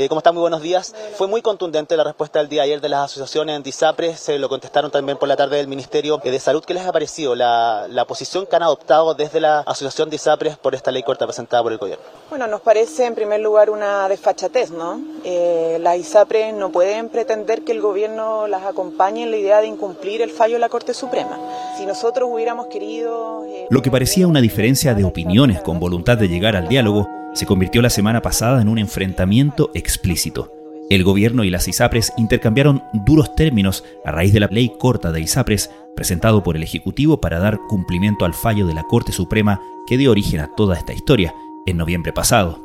[0.00, 0.32] Eh, ¿Cómo está?
[0.32, 0.94] Muy buenos días.
[1.16, 4.90] Fue muy contundente la respuesta del día ayer de las asociaciones anti-ISAPRES, se lo contestaron
[4.90, 6.64] también por la tarde del Ministerio de Salud.
[6.64, 10.56] ¿Qué les ha parecido la, la posición que han adoptado desde la Asociación de ISAPRES
[10.56, 12.02] por esta ley corta presentada por el gobierno?
[12.30, 15.02] Bueno, nos parece en primer lugar una desfachatez, ¿no?
[15.22, 19.66] Eh, las ISAPRES no pueden pretender que el gobierno las acompañe en la idea de
[19.66, 21.38] incumplir el fallo de la Corte Suprema.
[21.76, 23.44] Si nosotros hubiéramos querido...
[23.44, 27.46] Eh, lo que parecía una diferencia de opiniones con voluntad de llegar al diálogo se
[27.46, 30.52] convirtió la semana pasada en un enfrentamiento explícito.
[30.90, 35.20] El gobierno y las ISAPRES intercambiaron duros términos a raíz de la ley corta de
[35.20, 39.96] ISAPRES presentado por el Ejecutivo para dar cumplimiento al fallo de la Corte Suprema que
[39.96, 41.32] dio origen a toda esta historia
[41.66, 42.58] en noviembre pasado.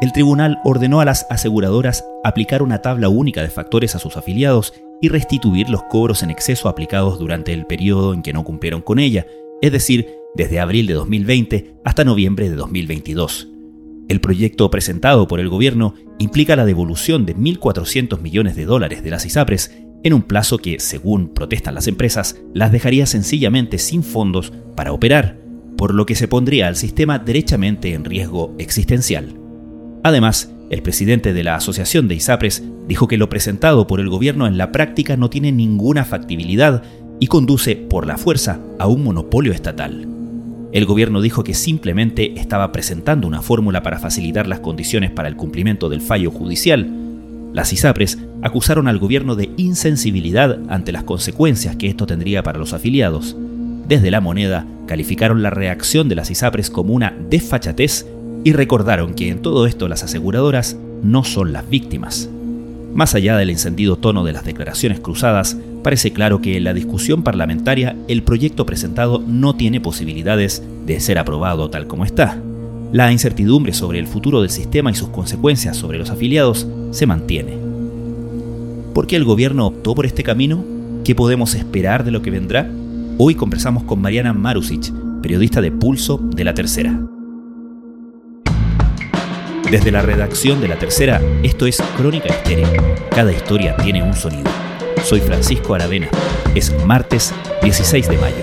[0.00, 4.74] El tribunal ordenó a las aseguradoras aplicar una tabla única de factores a sus afiliados
[5.00, 8.98] y restituir los cobros en exceso aplicados durante el periodo en que no cumplieron con
[8.98, 9.26] ella,
[9.62, 13.53] es decir, desde abril de 2020 hasta noviembre de 2022.
[14.08, 19.10] El proyecto presentado por el gobierno implica la devolución de 1.400 millones de dólares de
[19.10, 19.72] las ISAPRES
[20.02, 25.38] en un plazo que, según protestan las empresas, las dejaría sencillamente sin fondos para operar,
[25.78, 29.38] por lo que se pondría al sistema derechamente en riesgo existencial.
[30.02, 34.46] Además, el presidente de la Asociación de ISAPRES dijo que lo presentado por el gobierno
[34.46, 36.82] en la práctica no tiene ninguna factibilidad
[37.20, 40.13] y conduce por la fuerza a un monopolio estatal.
[40.74, 45.36] El gobierno dijo que simplemente estaba presentando una fórmula para facilitar las condiciones para el
[45.36, 46.90] cumplimiento del fallo judicial.
[47.52, 52.72] Las ISAPRES acusaron al gobierno de insensibilidad ante las consecuencias que esto tendría para los
[52.72, 53.36] afiliados.
[53.86, 58.04] Desde la moneda calificaron la reacción de las ISAPRES como una desfachatez
[58.42, 62.28] y recordaron que en todo esto las aseguradoras no son las víctimas.
[62.94, 67.22] Más allá del encendido tono de las declaraciones cruzadas, parece claro que en la discusión
[67.22, 72.40] parlamentaria el proyecto presentado no tiene posibilidades de ser aprobado tal como está.
[72.90, 77.52] La incertidumbre sobre el futuro del sistema y sus consecuencias sobre los afiliados se mantiene.
[78.94, 80.64] ¿Por qué el gobierno optó por este camino?
[81.04, 82.68] ¿Qué podemos esperar de lo que vendrá?
[83.18, 86.98] Hoy conversamos con Mariana Marusic, periodista de Pulso de La Tercera.
[89.70, 92.82] Desde la redacción de La Tercera, esto es Crónica Estéreo.
[93.10, 94.50] Cada historia tiene un sonido.
[95.04, 96.08] Soy Francisco Aravena.
[96.54, 98.42] Es martes 16 de mayo.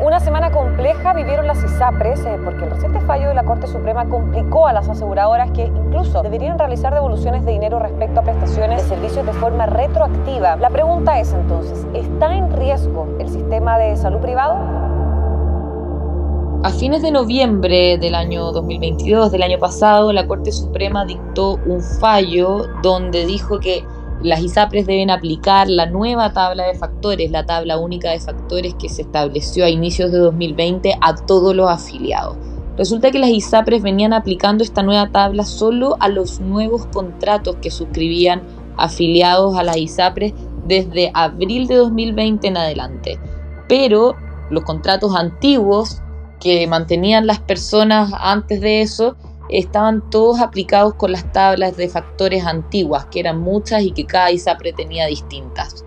[0.00, 4.08] Una semana compleja vivieron las ISAPRES eh, porque el reciente fallo de la Corte Suprema
[4.08, 8.88] complicó a las aseguradoras que incluso deberían realizar devoluciones de dinero respecto a prestaciones de
[8.88, 10.56] servicios de forma retroactiva.
[10.56, 14.87] La pregunta es entonces, ¿está en riesgo el sistema de salud privado?
[16.64, 21.80] A fines de noviembre del año 2022, del año pasado, la Corte Suprema dictó un
[21.80, 23.84] fallo donde dijo que
[24.24, 28.88] las ISAPRES deben aplicar la nueva tabla de factores, la tabla única de factores que
[28.88, 32.36] se estableció a inicios de 2020 a todos los afiliados.
[32.76, 37.70] Resulta que las ISAPRES venían aplicando esta nueva tabla solo a los nuevos contratos que
[37.70, 38.42] suscribían
[38.76, 40.34] afiliados a las ISAPRES
[40.66, 43.20] desde abril de 2020 en adelante.
[43.68, 44.16] Pero
[44.50, 46.02] los contratos antiguos
[46.40, 49.16] que mantenían las personas antes de eso
[49.48, 54.30] estaban todos aplicados con las tablas de factores antiguas, que eran muchas y que cada
[54.30, 55.84] ISAPRE tenía distintas.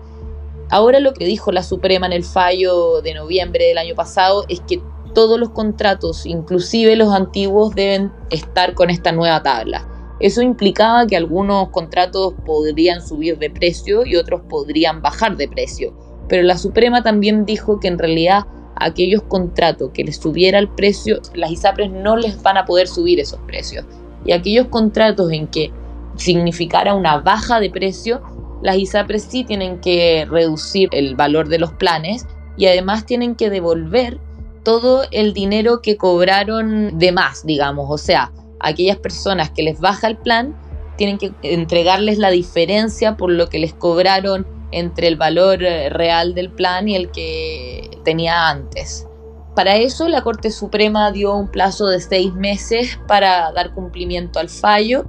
[0.70, 4.60] Ahora lo que dijo la Suprema en el fallo de noviembre del año pasado es
[4.60, 4.82] que
[5.14, 9.86] todos los contratos, inclusive los antiguos, deben estar con esta nueva tabla.
[10.18, 15.94] Eso implicaba que algunos contratos podrían subir de precio y otros podrían bajar de precio.
[16.28, 18.44] Pero la Suprema también dijo que en realidad
[18.76, 23.20] aquellos contratos que les subiera el precio, las ISAPRES no les van a poder subir
[23.20, 23.84] esos precios.
[24.24, 25.72] Y aquellos contratos en que
[26.16, 28.22] significara una baja de precio,
[28.62, 33.50] las ISAPRES sí tienen que reducir el valor de los planes y además tienen que
[33.50, 34.18] devolver
[34.62, 37.86] todo el dinero que cobraron de más, digamos.
[37.88, 40.56] O sea, aquellas personas que les baja el plan
[40.96, 46.34] tienen que entregarles la diferencia por lo que les cobraron entre el valor eh, real
[46.34, 49.06] del plan y el que tenía antes.
[49.54, 54.48] Para eso la Corte Suprema dio un plazo de seis meses para dar cumplimiento al
[54.48, 55.04] fallo.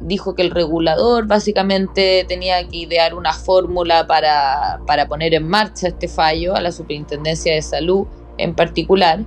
[0.00, 5.88] Dijo que el regulador básicamente tenía que idear una fórmula para, para poner en marcha
[5.88, 8.06] este fallo, a la Superintendencia de Salud
[8.38, 9.20] en particular.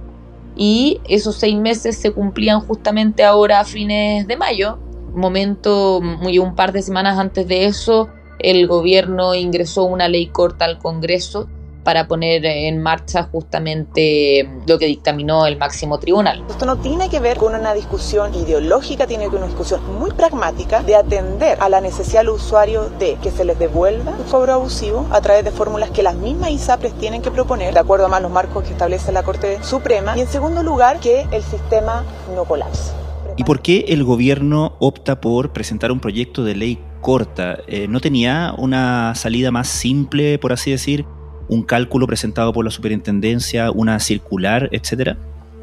[0.55, 4.79] Y esos seis meses se cumplían justamente ahora a fines de mayo,
[5.13, 10.65] momento muy un par de semanas antes de eso el gobierno ingresó una ley corta
[10.65, 11.47] al Congreso
[11.85, 16.43] para poner en marcha justamente lo que dictaminó el máximo tribunal.
[16.49, 19.99] Esto no tiene que ver con una discusión ideológica, tiene que ver con una discusión
[19.99, 24.25] muy pragmática de atender a la necesidad del usuario de que se les devuelva el
[24.25, 28.11] cobro abusivo a través de fórmulas que las mismas ISAPRES tienen que proponer, de acuerdo
[28.11, 32.03] a los marcos que establece la Corte Suprema, y en segundo lugar, que el sistema
[32.35, 32.93] no colapse.
[33.37, 37.59] ¿Y por qué el gobierno opta por presentar un proyecto de ley corta?
[37.67, 41.05] Eh, ¿No tenía una salida más simple, por así decir?
[41.47, 45.15] ¿Un cálculo presentado por la superintendencia, una circular, etcétera?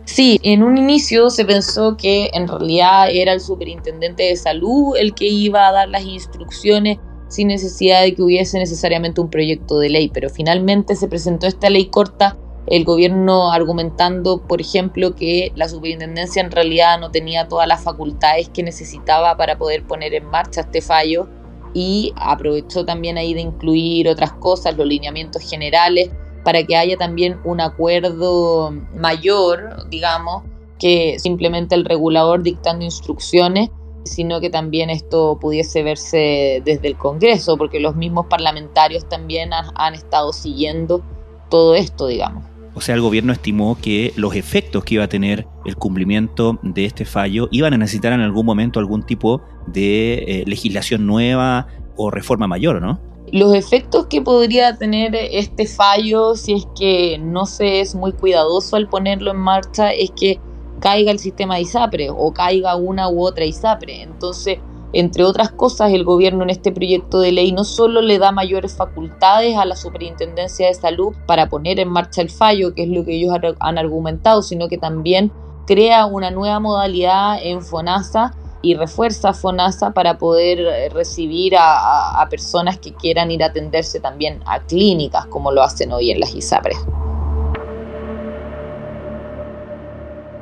[0.05, 5.15] Sí, en un inicio se pensó que en realidad era el superintendente de salud el
[5.15, 9.89] que iba a dar las instrucciones sin necesidad de que hubiese necesariamente un proyecto de
[9.89, 12.37] ley, pero finalmente se presentó esta ley corta,
[12.67, 18.49] el gobierno argumentando, por ejemplo, que la superintendencia en realidad no tenía todas las facultades
[18.49, 21.29] que necesitaba para poder poner en marcha este fallo
[21.75, 26.11] y aprovechó también ahí de incluir otras cosas, los lineamientos generales,
[26.45, 30.43] para que haya también un acuerdo mayor, digamos,
[30.79, 33.71] que simplemente el regulador dictando instrucciones,
[34.05, 39.95] sino que también esto pudiese verse desde el Congreso, porque los mismos parlamentarios también han,
[39.95, 41.03] estado siguiendo
[41.51, 42.45] todo esto, digamos.
[42.75, 46.87] O sea, el gobierno estimó que los efectos que iba a tener el cumplimiento de
[46.87, 51.67] este fallo iban a necesitar en algún momento algún tipo de eh, legislación nueva
[51.97, 52.99] o reforma mayor, ¿no?
[53.31, 58.77] Los efectos que podría tener este fallo si es que no se es muy cuidadoso
[58.77, 60.39] al ponerlo en marcha es que
[60.81, 64.03] caiga el sistema de ISAPRE o caiga una u otra ISAPRE.
[64.03, 64.59] Entonces,
[64.93, 68.77] entre otras cosas, el gobierno en este proyecto de ley no solo le da mayores
[68.77, 73.05] facultades a la Superintendencia de Salud para poner en marcha el fallo, que es lo
[73.05, 75.33] que ellos han argumentado, sino que también
[75.67, 82.79] crea una nueva modalidad en FONASA y refuerza FONASA para poder eh, recibir a, personas
[82.79, 86.79] que quieran ir a atenderse también a clínicas, como lo hacen hoy en las ISAPRES.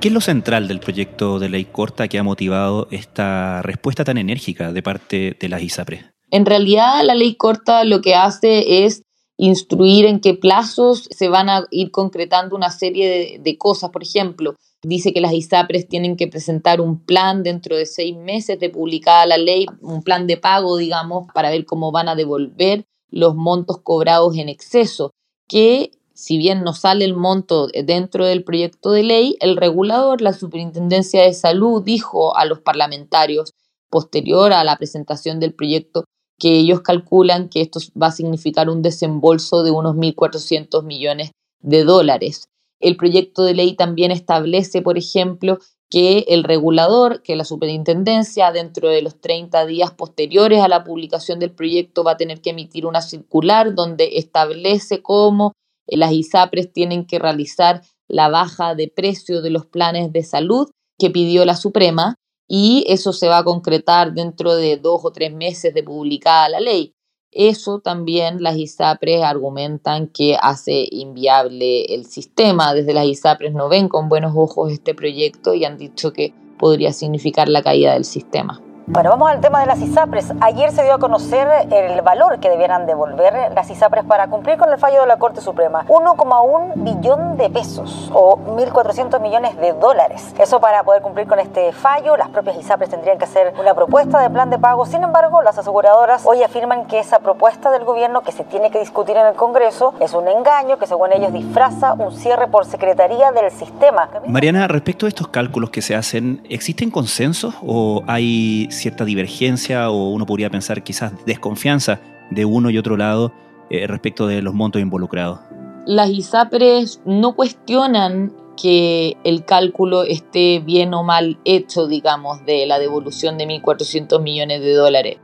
[0.01, 4.19] ¿Qué es lo central del proyecto de ley corta que ha motivado esta respuesta tan
[4.19, 6.05] enérgica de parte de las ISAPRES?
[6.31, 9.03] En realidad, la ley corta lo que hace es
[9.37, 13.91] instruir en qué plazos se van a ir concretando una serie de cosas.
[13.91, 18.59] Por ejemplo, Dice que las ISAPRES tienen que presentar un plan dentro de seis meses
[18.59, 22.87] de publicada la ley, un plan de pago, digamos, para ver cómo van a devolver
[23.11, 25.11] los montos cobrados en exceso,
[25.49, 30.35] que si bien no sale el monto dentro del proyecto de ley, el regulador, la
[30.35, 33.55] Superintendencia de Salud, dijo a los parlamentarios
[33.89, 36.05] posterior a la presentación del proyecto
[36.39, 41.85] que ellos calculan que esto va a significar un desembolso de unos 1.400 millones de
[41.85, 42.49] dólares.
[42.81, 45.59] El proyecto de ley también establece, por ejemplo,
[45.91, 51.39] que el regulador, que la superintendencia, dentro de los 30 días posteriores a la publicación
[51.39, 55.53] del proyecto, va a tener que emitir una circular donde establece cómo
[55.97, 61.11] las ISAPRES tienen que realizar la baja de precio de los planes de salud que
[61.11, 62.17] pidió la Suprema
[62.49, 66.61] y eso se va a concretar dentro de dos o tres meses de publicada la
[66.61, 66.95] ley.
[67.33, 72.75] Eso también las ISAPRES argumentan que hace inviable el sistema.
[72.75, 76.93] Desde las ISAPRES no ven con buenos ojos este proyecto y han dicho que podría
[76.93, 78.61] significar la caída del sistema.
[78.93, 80.33] Bueno, vamos al tema de las ISAPRES.
[80.41, 84.69] Ayer se dio a conocer el valor que debieran devolver las ISAPRES para cumplir con
[84.73, 85.85] el fallo de la Corte Suprema.
[85.87, 90.35] 1,1 billón de pesos o 1.400 millones de dólares.
[90.41, 94.19] Eso para poder cumplir con este fallo, las propias ISAPRES tendrían que hacer una propuesta
[94.19, 94.85] de plan de pago.
[94.87, 98.81] Sin embargo, las aseguradoras hoy afirman que esa propuesta del gobierno que se tiene que
[98.81, 103.31] discutir en el Congreso es un engaño que según ellos disfraza un cierre por secretaría
[103.31, 104.11] del sistema.
[104.27, 110.11] Mariana, respecto a estos cálculos que se hacen, ¿existen consensos o hay cierta divergencia o
[110.11, 113.33] uno podría pensar quizás desconfianza de uno y otro lado
[113.71, 115.41] eh, respecto de los montos involucrados.
[115.87, 122.79] Las ISAPRES no cuestionan que el cálculo esté bien o mal hecho, digamos, de la
[122.79, 125.19] devolución de 1.400 millones de dólares.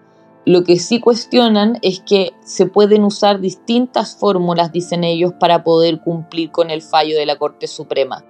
[0.47, 6.01] Lo que sí cuestionan es que se pueden usar distintas fórmulas, dicen ellos, para poder
[6.01, 8.25] cumplir con el fallo de la Corte Suprema.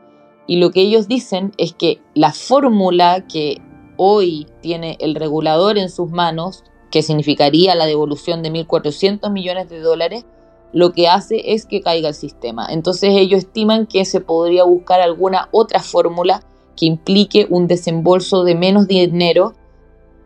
[0.46, 3.60] Y lo que ellos dicen es que la fórmula que
[3.96, 9.80] hoy tiene el regulador en sus manos, que significaría la devolución de 1.400 millones de
[9.80, 10.24] dólares,
[10.72, 12.66] lo que hace es que caiga el sistema.
[12.70, 16.42] Entonces ellos estiman que se podría buscar alguna otra fórmula
[16.76, 19.54] que implique un desembolso de menos dinero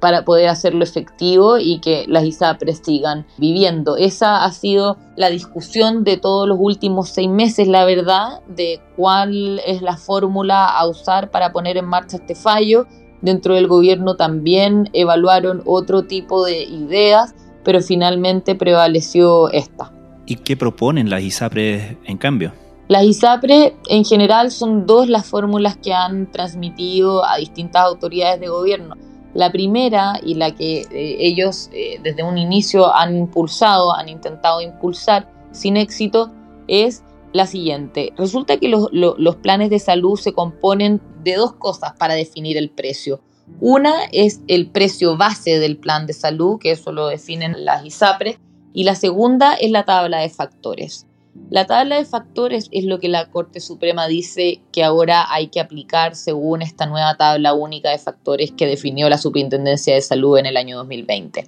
[0.00, 3.96] para poder hacerlo efectivo y que las ISAPRES sigan viviendo.
[3.96, 9.60] Esa ha sido la discusión de todos los últimos seis meses, la verdad, de cuál
[9.66, 12.86] es la fórmula a usar para poner en marcha este fallo
[13.22, 17.34] Dentro del gobierno también evaluaron otro tipo de ideas,
[17.64, 19.92] pero finalmente prevaleció esta.
[20.26, 22.52] ¿Y qué proponen las ISAPRES en cambio?
[22.88, 28.48] Las ISAPRES en general son dos las fórmulas que han transmitido a distintas autoridades de
[28.48, 28.96] gobierno.
[29.34, 34.60] La primera y la que eh, ellos eh, desde un inicio han impulsado, han intentado
[34.60, 36.32] impulsar sin éxito,
[36.66, 38.12] es la siguiente.
[38.16, 43.20] Resulta que los, planes de salud se componen de dos cosas para definir el precio.
[43.60, 48.38] Una es el precio base del plan de salud, que eso lo definen las ISAPRES,
[48.72, 51.06] y la segunda es la tabla de factores.
[51.48, 55.60] La tabla de factores es lo que la Corte Suprema dice que ahora hay que
[55.60, 60.46] aplicar según esta nueva tabla única de factores que definió la Superintendencia de Salud en
[60.46, 61.46] el año 2020.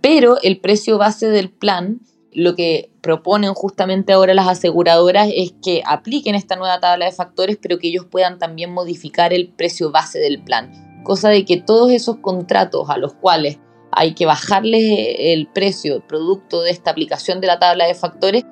[0.00, 2.00] Pero el precio base del plan,
[2.34, 7.58] lo que proponen justamente ahora las aseguradoras es que apliquen esta nueva tabla de factores,
[7.60, 11.02] pero que ellos puedan también modificar el precio base del plan.
[11.04, 13.58] Cosa de que todos esos contratos a los cuales
[13.92, 14.82] hay que bajarles
[15.18, 18.44] el precio producto de esta aplicación de la tabla de factores,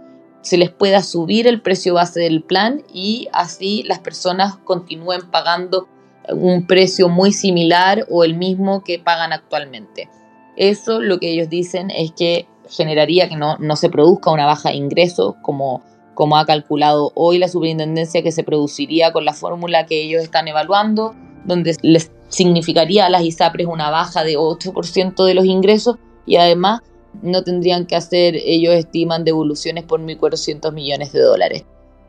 [0.42, 5.88] se les pueda subir el precio base del plan y así las personas continúen pagando
[6.28, 10.08] un precio muy similar o el mismo que pagan actualmente.
[10.56, 14.70] Eso lo que ellos dicen es que generaría que no, no se produzca una baja
[14.70, 15.82] de ingresos como,
[16.14, 20.48] como ha calculado hoy la superintendencia que se produciría con la fórmula que ellos están
[20.48, 21.14] evaluando,
[21.44, 26.80] donde les significaría a las ISAPRES una baja de 8% de los ingresos y además
[27.20, 31.64] no tendrían que hacer, ellos estiman, devoluciones por 1.400 millones de dólares.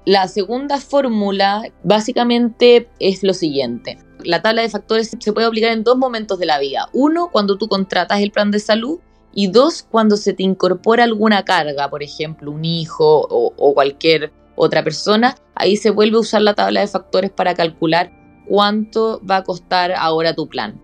[0.06, 3.98] La segunda fórmula básicamente es lo siguiente.
[4.24, 6.90] La tabla de factores se puede aplicar en dos momentos de la vida.
[6.94, 9.00] Uno, cuando tú contratas el plan de salud
[9.34, 14.84] y dos, cuando se te incorpora alguna carga, por ejemplo, un hijo o, cualquier otra
[14.84, 18.12] persona, ahí se vuelve a usar la tabla de factores para calcular
[18.48, 20.80] cuánto va a costar ahora tu plan.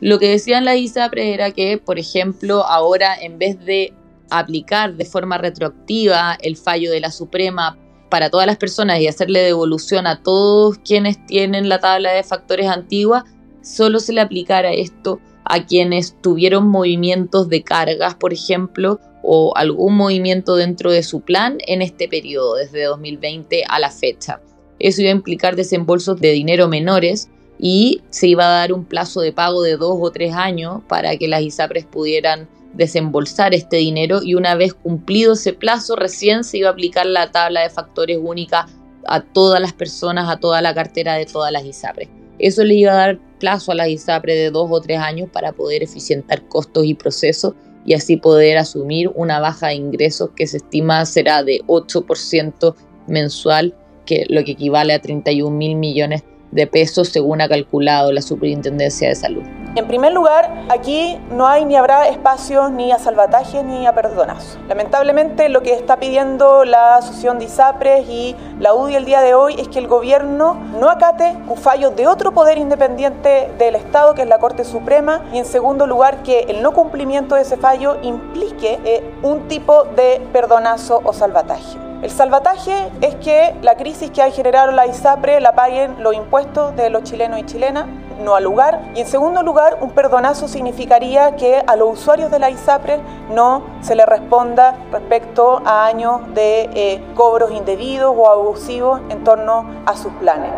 [0.00, 3.94] Lo que decían la ISAPRE era que, por ejemplo, ahora en vez de
[4.30, 7.78] aplicar de forma retroactiva el fallo de la Suprema
[8.10, 12.66] para todas las personas y hacerle devolución a todos quienes tienen la tabla de factores
[12.66, 13.24] antigua,
[13.62, 15.20] solo se le aplicara esto
[15.52, 21.58] a quienes tuvieron movimientos de cargas, por ejemplo, o algún movimiento dentro de su plan
[21.66, 24.40] en este periodo, desde 2020 a la fecha.
[24.78, 27.28] Eso iba a implicar desembolsos de dinero menores
[27.58, 31.18] y se iba a dar un plazo de pago de dos o tres años para
[31.18, 36.56] que las ISAPRES pudieran desembolsar este dinero y una vez cumplido ese plazo recién se
[36.56, 38.68] iba a aplicar la tabla de factores única
[39.06, 42.21] a todas las personas, a toda la cartera de todas las ISAPRES.
[42.42, 45.52] Eso le iba a dar plazo a las ISAPRES de dos o tres años para
[45.52, 47.54] poder eficientar costos y procesos
[47.86, 52.74] y así poder asumir una baja de ingresos que se estima será de 8%
[53.06, 53.74] mensual,
[54.06, 59.08] que lo que equivale a 31 mil millones de pesos según ha calculado la Superintendencia
[59.08, 59.42] de Salud.
[59.74, 64.58] En primer lugar, aquí no hay ni habrá espacios ni a salvatajes ni a perdonazos.
[64.68, 69.32] Lamentablemente lo que está pidiendo la Asociación de ISAPRES y la UDI el día de
[69.32, 74.12] hoy es que el gobierno no acate un fallo de otro poder independiente del Estado,
[74.14, 77.56] que es la Corte Suprema, y en segundo lugar que el no cumplimiento de ese
[77.56, 81.91] fallo implique eh, un tipo de perdonazo o salvataje.
[82.02, 86.74] El salvataje es que la crisis que ha generado la ISAPRE la paguen los impuestos
[86.74, 87.86] de los chilenos y chilenas,
[88.24, 88.90] no al lugar.
[88.96, 92.98] Y en segundo lugar, un perdonazo significaría que a los usuarios de la ISAPRE
[93.32, 99.64] no se les responda respecto a años de eh, cobros indebidos o abusivos en torno
[99.86, 100.50] a sus planes.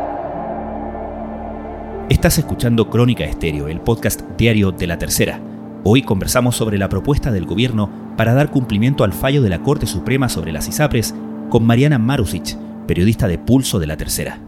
[2.09, 5.41] Estás escuchando Crónica Estéreo, el podcast diario de la Tercera.
[5.85, 9.87] Hoy conversamos sobre la propuesta del gobierno para dar cumplimiento al fallo de la Corte
[9.87, 11.15] Suprema sobre las ISAPRES
[11.51, 14.41] con Mariana Marusic, periodista de Pulso de la Tercera.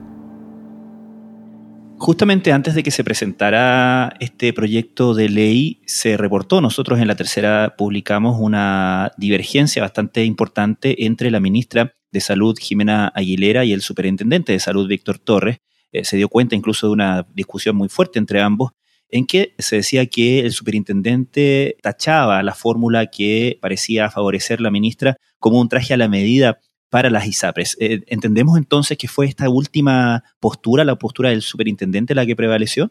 [1.98, 7.16] Justamente antes de que se presentara este proyecto de ley, se reportó, nosotros en la
[7.16, 13.80] tercera publicamos una divergencia bastante importante entre la ministra de Salud, Jimena Aguilera, y el
[13.80, 15.58] superintendente de Salud, Víctor Torres.
[15.90, 18.72] Eh, se dio cuenta incluso de una discusión muy fuerte entre ambos,
[19.08, 25.16] en que se decía que el superintendente tachaba la fórmula que parecía favorecer la ministra
[25.38, 26.58] como un traje a la medida
[26.90, 27.76] para las ISAPRES.
[27.80, 32.90] Eh, ¿Entendemos entonces que fue esta última postura, la postura del superintendente, la que prevaleció?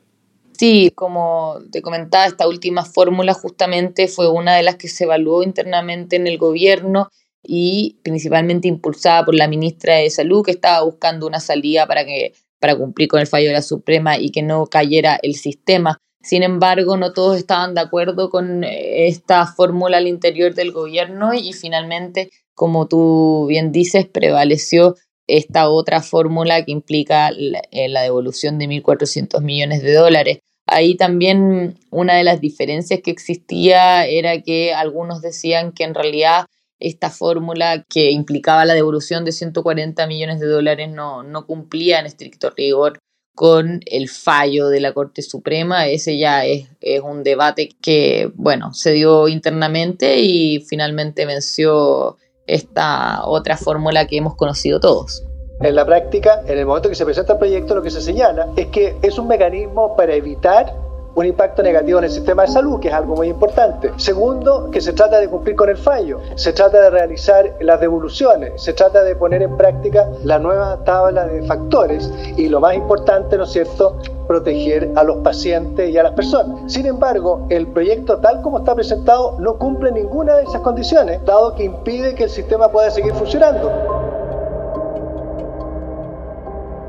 [0.57, 5.43] Sí, como te comentaba, esta última fórmula justamente fue una de las que se evaluó
[5.43, 7.09] internamente en el gobierno
[7.43, 12.33] y principalmente impulsada por la ministra de Salud, que estaba buscando una salida para, que,
[12.59, 15.99] para cumplir con el fallo de la Suprema y que no cayera el sistema.
[16.25, 21.53] Sin embargo, no todos estaban de acuerdo con esta fórmula al interior del gobierno y
[21.53, 24.95] finalmente como tú bien dices, prevaleció
[25.27, 30.39] esta otra fórmula que implica la, eh, devolución de 1.400 millones de dólares.
[30.65, 36.45] Ahí también una de las diferencias que existía era que algunos decían que en realidad
[36.79, 42.05] esta fórmula que implicaba la devolución de 140 millones de dólares no, no cumplía en
[42.05, 42.99] estricto rigor
[43.35, 45.87] con el fallo de la Corte Suprema.
[45.87, 53.25] Ese ya es, es, un debate que, bueno, se dio internamente y finalmente venció esta
[53.25, 55.23] otra fórmula que hemos conocido todos.
[55.61, 58.49] En la práctica, en el momento que se presenta el proyecto, lo que se señala
[58.55, 60.73] es que es un mecanismo para evitar
[61.15, 63.91] un impacto negativo en el sistema de salud, que es algo muy importante.
[63.97, 68.61] Segundo, que se trata de cumplir con el fallo, se trata de realizar las devoluciones,
[68.61, 73.37] se trata de poner en práctica la nueva tabla de factores y lo más importante,
[73.37, 76.71] ¿no es cierto?, proteger a los pacientes y a las personas.
[76.71, 81.53] Sin embargo, el proyecto tal como está presentado no cumple ninguna de esas condiciones, dado
[81.53, 84.04] que impide que el sistema pueda seguir funcionando.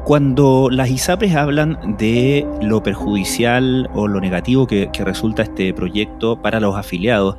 [0.06, 6.60] Cuando las ISAPRES hablan de lo perjudicial o lo negativo que, resulta este proyecto para
[6.60, 7.34] los afiliados,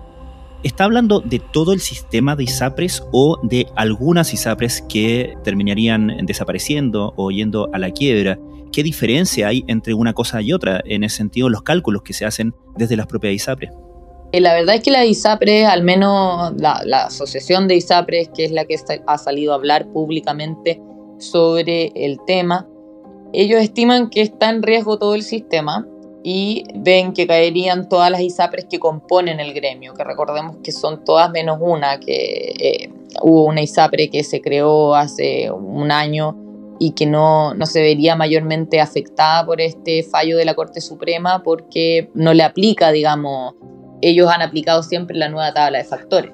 [0.64, 7.14] ¿está hablando de todo el sistema de ISAPRES o de algunas ISAPRES que terminarían desapareciendo
[7.16, 8.38] o yendo a la quiebra?
[8.74, 12.26] ¿Qué diferencia hay entre una cosa y otra en ese sentido los cálculos que se
[12.26, 13.72] hacen desde las propias ISAPRES?
[14.34, 18.52] Eh, la verdad es que la ISAPRES, al menos la asociación de ISAPRES, que es
[18.52, 18.76] la que
[19.08, 20.82] ha salido a hablar públicamente,
[21.18, 22.68] sobre el tema.
[23.34, 25.86] Ellos estiman que está en riesgo todo el sistema
[26.24, 31.04] y ven que caerían todas las ISAPRES que componen el gremio, que recordemos que son
[31.04, 36.36] todas menos una, que eh, hubo una ISAPRE que se creó hace un año
[36.80, 41.44] y que no, no se vería mayormente afectada por este fallo de la Corte Suprema
[41.44, 43.56] porque no le aplica, digamos,
[44.02, 46.34] ellos han aplicado siempre la nueva tabla de factores.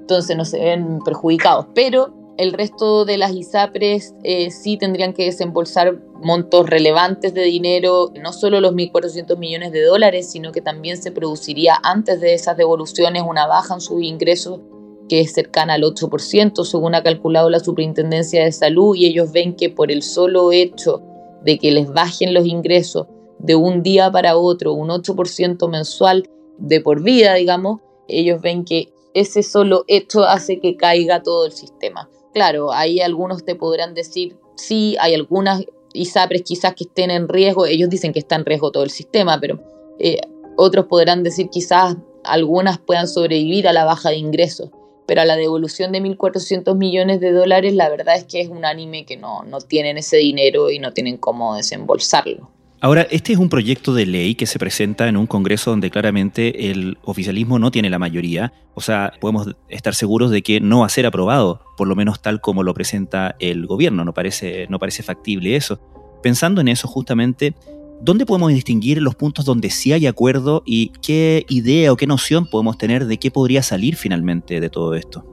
[0.00, 5.24] Entonces no se ven perjudicados, pero el resto de las ISAPRES eh, sí tendrían que
[5.24, 11.02] desembolsar montos relevantes de dinero, no solo los 1.400 millones de dólares, sino que también
[11.02, 14.60] se produciría antes de esas devoluciones una baja en sus ingresos
[15.08, 19.56] que es cercana al 8%, según ha calculado la Superintendencia de Salud, y ellos ven
[19.56, 21.02] que por el solo hecho
[21.42, 23.08] de que les bajen los ingresos
[23.40, 26.28] de un día para otro, un 8% mensual
[26.58, 31.52] de por vida, digamos, ellos ven que ese solo hecho hace que caiga todo el
[31.52, 37.28] sistema claro, ahí algunos te podrán decir, sí, hay algunas ISAPRES quizás que estén en
[37.28, 39.60] riesgo, ellos dicen que está en riesgo todo el sistema, pero
[39.98, 40.20] eh,
[40.56, 44.70] otros podrán decir quizás algunas puedan sobrevivir a la baja de ingresos,
[45.06, 48.64] pero a la devolución de 1.400 millones de dólares la verdad es que es un
[48.64, 52.50] anime que no, no tienen ese dinero y no tienen cómo desembolsarlo.
[52.80, 56.70] Ahora, este es un proyecto de ley que se presenta en un Congreso donde claramente
[56.70, 60.86] el oficialismo no tiene la mayoría, o sea, podemos estar seguros de que no va
[60.86, 64.78] a ser aprobado, por lo menos tal como lo presenta el gobierno, no parece, no
[64.78, 65.80] parece factible eso.
[66.22, 67.54] Pensando en eso justamente,
[68.00, 72.46] ¿dónde podemos distinguir los puntos donde sí hay acuerdo y qué idea o qué noción
[72.48, 75.24] podemos tener de qué podría salir finalmente de todo esto?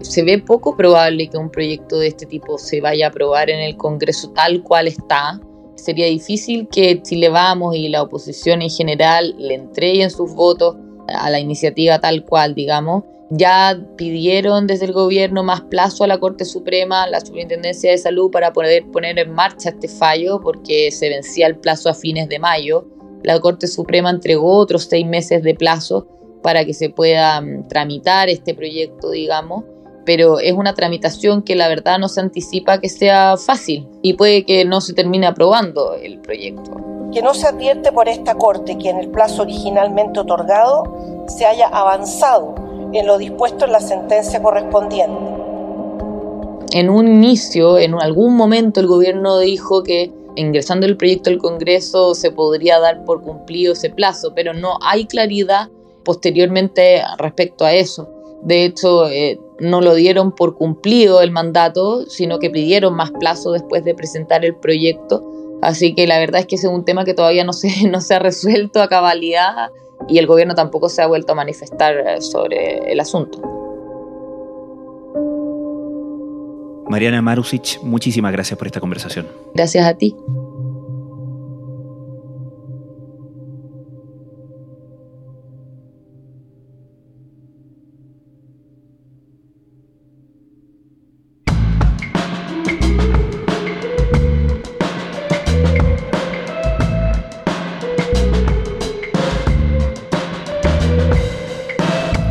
[0.00, 3.60] se ve poco probable que un proyecto de este tipo se vaya a aprobar en
[3.60, 5.38] el Congreso tal cual está
[5.80, 10.76] sería difícil que Chile Vamos y la oposición en general le entreguen sus votos
[11.08, 13.04] a la iniciativa tal cual, digamos.
[13.30, 18.30] Ya pidieron desde el gobierno más plazo a la Corte Suprema, la Superintendencia de Salud,
[18.30, 22.40] para poder poner en marcha este fallo, porque se vencía el plazo a fines de
[22.40, 22.88] mayo.
[23.22, 26.08] La Corte Suprema entregó otros seis meses de plazo
[26.42, 29.64] para que se pueda mm, tramitar este proyecto, digamos
[30.04, 34.44] pero es una tramitación que la verdad no se anticipa que sea fácil y puede
[34.44, 36.76] que no se termine aprobando el proyecto.
[37.12, 41.68] Que no se advierte por esta Corte que en el plazo originalmente otorgado se haya
[41.68, 42.54] avanzado
[42.92, 45.40] en lo dispuesto en la sentencia correspondiente.
[46.72, 52.14] En un inicio, en algún momento, el gobierno dijo que ingresando el proyecto al Congreso
[52.14, 55.68] se podría dar por cumplido ese plazo, pero no hay claridad
[56.04, 58.08] posteriormente respecto a eso.
[58.42, 63.52] De hecho, eh, no lo dieron por cumplido el mandato, sino que pidieron más plazo
[63.52, 65.24] después de presentar el proyecto.
[65.62, 68.00] Así que la verdad es que ese es un tema que todavía no se, no
[68.00, 69.70] se ha resuelto a cabalidad
[70.08, 73.38] y el gobierno tampoco se ha vuelto a manifestar eh, sobre el asunto.
[76.88, 79.28] Mariana Marusic, muchísimas gracias por esta conversación.
[79.54, 80.16] Gracias a ti.